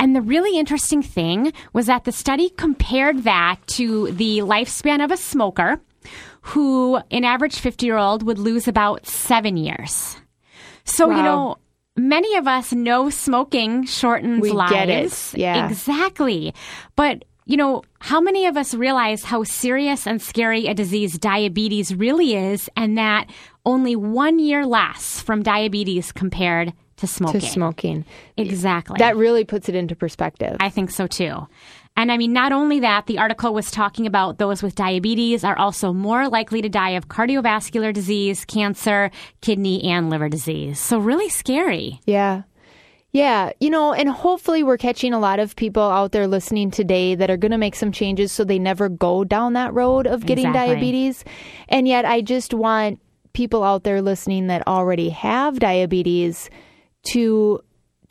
[0.00, 5.12] And the really interesting thing was that the study compared that to the lifespan of
[5.12, 5.80] a smoker
[6.42, 10.16] who, an average 50 year old, would lose about seven years.
[10.84, 11.16] So, wow.
[11.16, 11.58] you know,
[11.96, 14.72] many of us know smoking shortens we lives.
[14.72, 15.38] Get it.
[15.40, 15.68] Yeah.
[15.68, 16.54] Exactly.
[16.96, 21.92] But you know, how many of us realize how serious and scary a disease diabetes
[21.92, 23.28] really is, and that
[23.66, 27.40] only one year less from diabetes compared to smoking?
[27.40, 28.04] To smoking.
[28.36, 28.96] Exactly.
[28.98, 30.58] That really puts it into perspective.
[30.60, 31.48] I think so too.
[31.96, 35.58] And I mean, not only that, the article was talking about those with diabetes are
[35.58, 39.10] also more likely to die of cardiovascular disease, cancer,
[39.40, 40.78] kidney, and liver disease.
[40.78, 42.00] So, really scary.
[42.06, 42.42] Yeah.
[43.12, 47.16] Yeah, you know, and hopefully we're catching a lot of people out there listening today
[47.16, 50.24] that are going to make some changes so they never go down that road of
[50.24, 50.74] getting exactly.
[50.76, 51.24] diabetes.
[51.68, 53.00] And yet, I just want
[53.32, 56.50] people out there listening that already have diabetes
[57.12, 57.60] to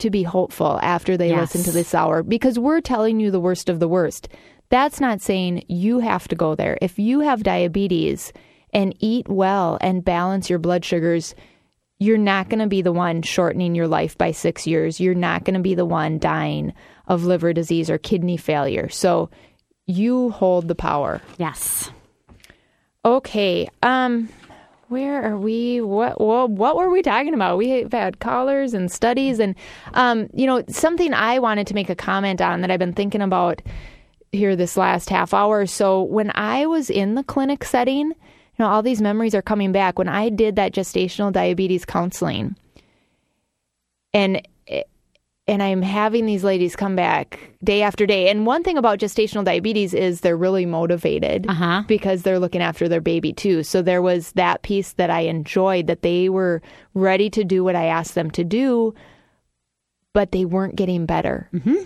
[0.00, 1.54] to be hopeful after they yes.
[1.54, 4.28] listen to this hour because we're telling you the worst of the worst.
[4.68, 6.78] That's not saying you have to go there.
[6.80, 8.32] If you have diabetes
[8.72, 11.34] and eat well and balance your blood sugars,
[11.98, 15.00] you're not going to be the one shortening your life by six years.
[15.00, 16.72] You're not going to be the one dying
[17.06, 18.88] of liver disease or kidney failure.
[18.88, 19.28] So
[19.86, 21.20] you hold the power.
[21.36, 21.90] Yes.
[23.04, 23.68] Okay.
[23.82, 24.28] Um,
[24.90, 25.80] where are we?
[25.80, 27.56] What, what what were we talking about?
[27.56, 29.54] We've had callers and studies, and
[29.94, 33.22] um, you know something I wanted to make a comment on that I've been thinking
[33.22, 33.62] about
[34.32, 35.64] here this last half hour.
[35.66, 38.14] So when I was in the clinic setting, you
[38.58, 39.96] know, all these memories are coming back.
[39.96, 42.56] When I did that gestational diabetes counseling,
[44.12, 44.42] and
[45.50, 48.28] and I'm having these ladies come back day after day.
[48.30, 51.82] And one thing about gestational diabetes is they're really motivated uh-huh.
[51.88, 53.64] because they're looking after their baby too.
[53.64, 56.62] So there was that piece that I enjoyed that they were
[56.94, 58.94] ready to do what I asked them to do,
[60.12, 61.48] but they weren't getting better.
[61.52, 61.82] Mm-hmm.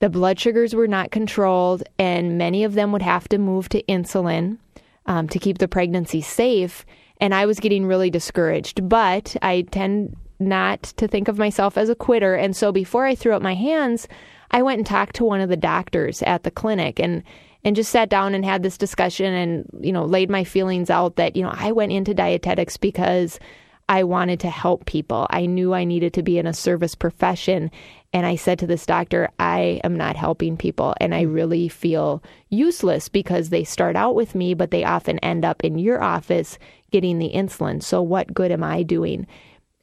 [0.00, 3.82] The blood sugars were not controlled, and many of them would have to move to
[3.82, 4.56] insulin
[5.04, 6.86] um, to keep the pregnancy safe.
[7.20, 11.88] And I was getting really discouraged, but I tend not to think of myself as
[11.88, 12.34] a quitter.
[12.34, 14.08] And so before I threw up my hands,
[14.50, 17.22] I went and talked to one of the doctors at the clinic and
[17.64, 21.16] and just sat down and had this discussion and you know laid my feelings out
[21.16, 23.40] that you know I went into dietetics because
[23.88, 25.28] I wanted to help people.
[25.30, 27.70] I knew I needed to be in a service profession
[28.12, 32.22] and I said to this doctor, I am not helping people and I really feel
[32.48, 36.58] useless because they start out with me but they often end up in your office
[36.90, 37.82] getting the insulin.
[37.82, 39.26] So what good am I doing?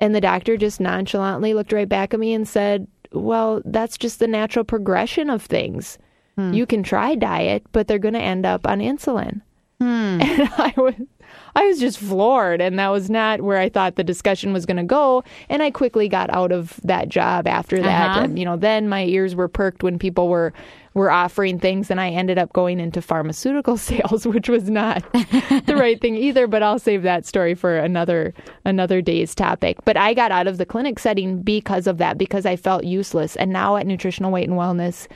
[0.04, 4.20] And the doctor just nonchalantly looked right back at me and said, Well, that's just
[4.20, 5.98] the natural progression of things.
[6.36, 6.52] Hmm.
[6.52, 9.40] You can try diet, but they're going to end up on insulin.
[9.80, 10.20] Hmm.
[10.22, 10.96] And I was,
[11.56, 14.76] I was just floored, and that was not where I thought the discussion was going
[14.76, 15.24] to go.
[15.48, 18.10] And I quickly got out of that job after that.
[18.10, 18.26] Uh-huh.
[18.26, 20.52] And you know, then my ears were perked when people were
[20.94, 25.76] were offering things and I ended up going into pharmaceutical sales, which was not the
[25.78, 28.34] right thing either, but I'll save that story for another
[28.66, 29.78] another day's topic.
[29.86, 33.36] But I got out of the clinic setting because of that because I felt useless.
[33.36, 35.08] And now at Nutritional Weight and Wellness,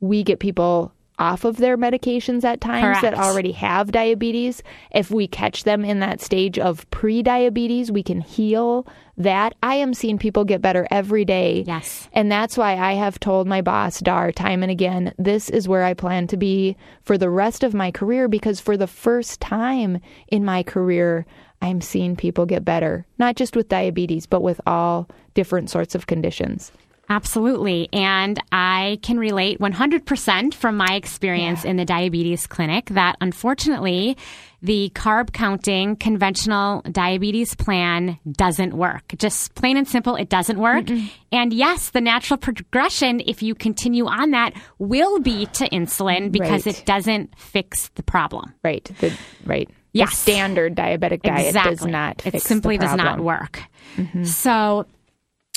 [0.00, 4.62] we get people off of their medications at times that already have diabetes.
[4.90, 8.86] If we catch them in that stage of pre-diabetes, we can heal
[9.18, 9.54] that.
[9.62, 11.62] I am seeing people get better every day.
[11.66, 12.08] Yes.
[12.12, 15.84] And that's why I have told my boss, Dar, time and again, this is where
[15.84, 20.00] I plan to be for the rest of my career because for the first time
[20.28, 21.26] in my career,
[21.62, 26.06] I'm seeing people get better, not just with diabetes, but with all different sorts of
[26.06, 26.72] conditions.
[27.10, 27.88] Absolutely.
[27.92, 34.16] And I can relate 100% from my experience in the diabetes clinic that unfortunately,
[34.62, 39.12] the carb counting conventional diabetes plan doesn't work.
[39.18, 40.86] Just plain and simple, it doesn't work.
[41.32, 46.64] And yes, the natural progression, if you continue on that, will be to insulin because
[46.66, 46.78] Right.
[46.78, 48.54] it doesn't fix the problem.
[48.62, 48.84] Right.
[49.00, 49.12] The,
[49.44, 49.68] right.
[49.92, 50.10] Yes.
[50.10, 51.74] The standard diabetic diet exactly.
[51.74, 53.66] does not It simply does not problem.
[53.96, 54.18] Mm-hmm.
[54.20, 54.26] work.
[54.26, 54.86] So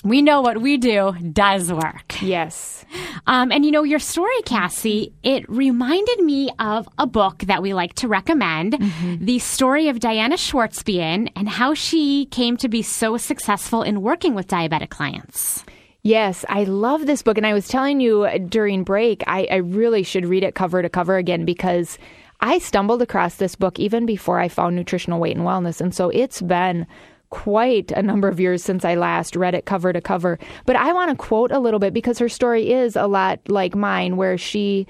[0.03, 2.21] we know what we do does work.
[2.21, 2.85] Yes.
[3.25, 7.73] Um, and you know, your story, Cassie, it reminded me of a book that we
[7.73, 9.25] like to recommend Mm-hmm.
[9.25, 14.35] the story of Diana Schwarzbein and how she came to be so successful in working
[14.35, 15.63] with diabetic clients.
[16.01, 17.37] Yes, I love this book.
[17.37, 20.89] And I was telling you during break, I, I really should read it cover to
[20.89, 21.97] cover again because
[22.41, 25.79] I stumbled across this book even before I found nutritional weight and wellness.
[25.79, 26.85] And so it's been
[27.33, 30.37] quite a number of years since I last read it cover to cover.
[30.67, 33.75] But I want to quote a little bit because her story is a lot like
[33.75, 34.85] mine, where she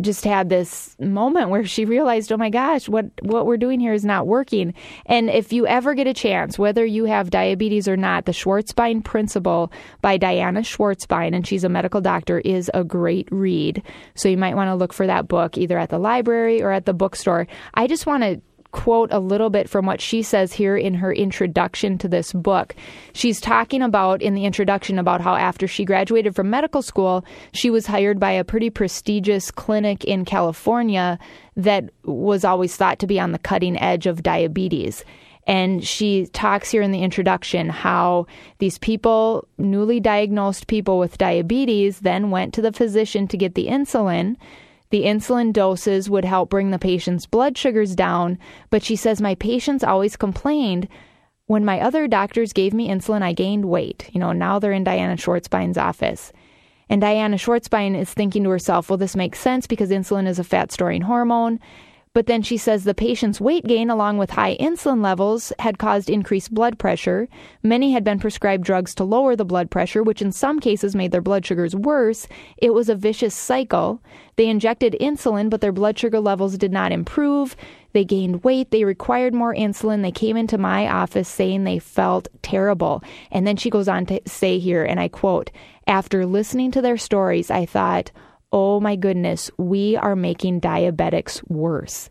[0.00, 3.92] just had this moment where she realized, oh my gosh, what what we're doing here
[3.92, 4.72] is not working.
[5.04, 9.04] And if you ever get a chance, whether you have diabetes or not, the Schwarzbein
[9.04, 9.70] Principle
[10.00, 13.82] by Diana Schwarzbein, and she's a medical doctor, is a great read.
[14.14, 16.86] So you might want to look for that book either at the library or at
[16.86, 17.46] the bookstore.
[17.74, 18.40] I just want to
[18.72, 22.74] quote a little bit from what she says here in her introduction to this book.
[23.12, 27.70] She's talking about in the introduction about how after she graduated from medical school, she
[27.70, 31.18] was hired by a pretty prestigious clinic in California
[31.56, 35.04] that was always thought to be on the cutting edge of diabetes.
[35.46, 38.26] And she talks here in the introduction how
[38.58, 43.66] these people, newly diagnosed people with diabetes, then went to the physician to get the
[43.66, 44.36] insulin.
[44.92, 48.38] The insulin doses would help bring the patient's blood sugars down,
[48.68, 50.86] but she says, My patients always complained
[51.46, 54.10] when my other doctors gave me insulin, I gained weight.
[54.12, 56.30] You know, now they're in Diana Schwarzbein's office.
[56.90, 60.44] And Diana Schwarzbein is thinking to herself, well, this makes sense because insulin is a
[60.44, 61.58] fat storing hormone.
[62.14, 66.10] But then she says the patient's weight gain, along with high insulin levels, had caused
[66.10, 67.26] increased blood pressure.
[67.62, 71.10] Many had been prescribed drugs to lower the blood pressure, which in some cases made
[71.10, 72.28] their blood sugars worse.
[72.58, 74.02] It was a vicious cycle.
[74.36, 77.56] They injected insulin, but their blood sugar levels did not improve.
[77.94, 78.70] They gained weight.
[78.70, 80.02] They required more insulin.
[80.02, 83.02] They came into my office saying they felt terrible.
[83.30, 85.50] And then she goes on to say here, and I quote,
[85.86, 88.10] after listening to their stories, I thought,
[88.52, 92.10] oh my goodness, we are making diabetics worse.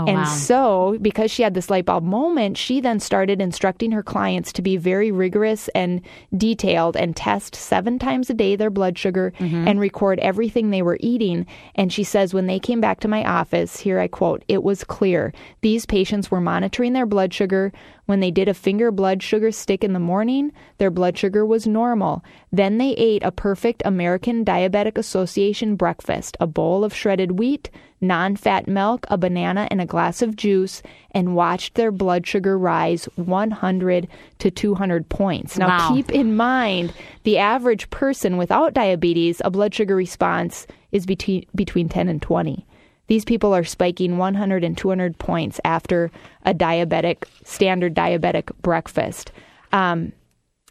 [0.00, 0.24] Oh, and wow.
[0.24, 4.62] so, because she had this light bulb moment, she then started instructing her clients to
[4.62, 6.00] be very rigorous and
[6.34, 9.68] detailed and test seven times a day their blood sugar mm-hmm.
[9.68, 11.46] and record everything they were eating.
[11.74, 14.84] And she says, when they came back to my office, here I quote, it was
[14.84, 17.72] clear these patients were monitoring their blood sugar.
[18.10, 21.64] When they did a finger blood sugar stick in the morning, their blood sugar was
[21.64, 22.24] normal.
[22.50, 28.34] Then they ate a perfect American Diabetic Association breakfast a bowl of shredded wheat, non
[28.34, 30.82] fat milk, a banana, and a glass of juice,
[31.12, 34.08] and watched their blood sugar rise 100
[34.40, 35.56] to 200 points.
[35.56, 35.94] Now, Wow.
[35.94, 36.92] keep in mind
[37.22, 42.66] the average person without diabetes, a blood sugar response is between, between 10 and 20.
[43.10, 46.12] These people are spiking 100 and 200 points after
[46.44, 49.32] a diabetic, standard diabetic breakfast.
[49.72, 50.12] Um,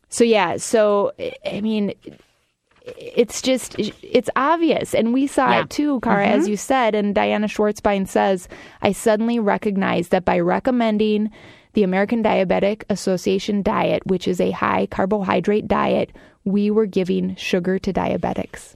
[0.07, 1.11] so, yeah, so,
[1.45, 1.91] I mean,
[2.97, 5.61] it's just it's obvious and we saw Yeah.
[5.63, 8.47] it too cara as you said and diana schwarzbein says
[8.81, 11.29] i suddenly recognized that by recommending
[11.73, 16.09] the american diabetic association diet which is a high carbohydrate diet
[16.45, 18.73] we were giving sugar to diabetics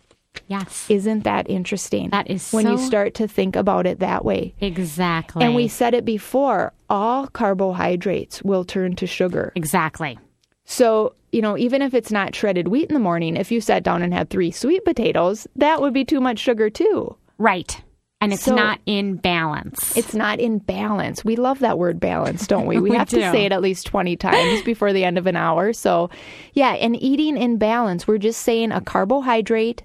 [0.47, 0.85] Yes.
[0.89, 5.43] isn't that interesting That is when you start to think about it that way Exactly.
[5.45, 10.19] and we said it before all carbohydrates will turn to sugar Exactly.
[10.65, 13.83] so, you know, even if it's not shredded wheat in the morning, if you sat
[13.83, 17.15] down and had three sweet potatoes, that would be too much sugar too.
[17.39, 17.81] Right.
[18.21, 19.97] And it's So- not in balance.
[19.97, 21.25] It's not in balance.
[21.25, 22.77] We love that word balance, don't we?
[22.79, 23.17] We, We have do.
[23.19, 25.73] to say it at least 20 times before the end of an hour.
[25.73, 26.09] So,
[26.53, 29.81] yeah, and eating in balance, we're just saying a carbohydrate,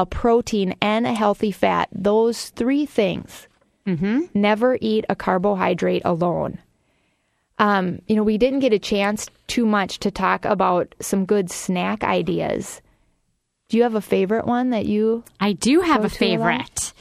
[0.00, 1.88] a protein, and a healthy fat.
[1.92, 3.46] Those three things.
[3.86, 4.20] Mm-hmm.
[4.32, 6.58] Never eat a carbohydrate alone.
[7.58, 11.50] Um, you know, we didn't get a chance too much to talk about some good
[11.50, 12.80] snack ideas.
[13.68, 16.94] Do you have a favorite one that you I do have a favorite.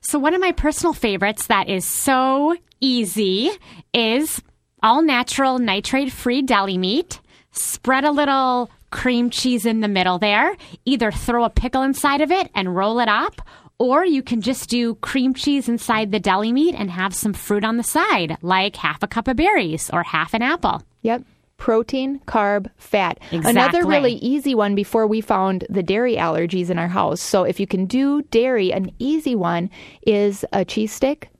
[0.00, 3.50] So, one of my personal favorites that is so easy
[3.92, 4.40] is
[4.82, 7.20] all natural nitrate free deli meat.
[7.50, 10.56] Spread a little cream cheese in the middle there.
[10.84, 13.42] Either throw a pickle inside of it and roll it up,
[13.76, 17.64] or you can just do cream cheese inside the deli meat and have some fruit
[17.64, 20.80] on the side, like half a cup of berries or half an apple.
[21.02, 21.24] Yep.
[21.56, 23.18] Protein, carb, fat.
[23.32, 23.50] Exactly.
[23.50, 27.20] Another really easy one before we found the dairy allergies in our house.
[27.20, 29.70] So if you can do dairy, an easy one
[30.06, 31.30] is a cheese stick,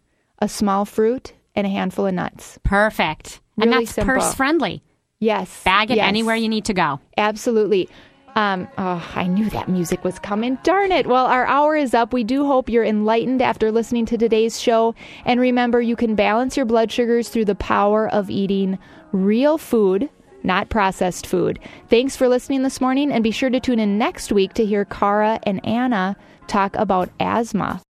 [0.40, 2.59] a small fruit, and a handful of nuts.
[2.64, 3.40] Perfect.
[3.61, 4.14] and that's simple.
[4.14, 4.82] purse friendly.
[5.25, 5.62] Yes.
[5.64, 6.07] Bag it yes.
[6.07, 7.01] anywhere you need to go.
[7.16, 7.89] Absolutely.
[8.37, 10.59] Um, oh, I knew that music was coming.
[10.64, 11.07] Darn it.
[11.07, 12.12] Well, our hour is up.
[12.12, 14.95] We do hope you're enlightened after listening to today's show.
[15.25, 18.79] And remember, you can balance your blood sugars through the power of eating
[19.12, 20.11] real food,
[20.43, 21.61] not processed food.
[21.89, 24.85] Thanks for listening this morning, and be sure to tune in next week to hear
[24.85, 26.16] Cara and Anna
[26.49, 27.85] talk about asthma.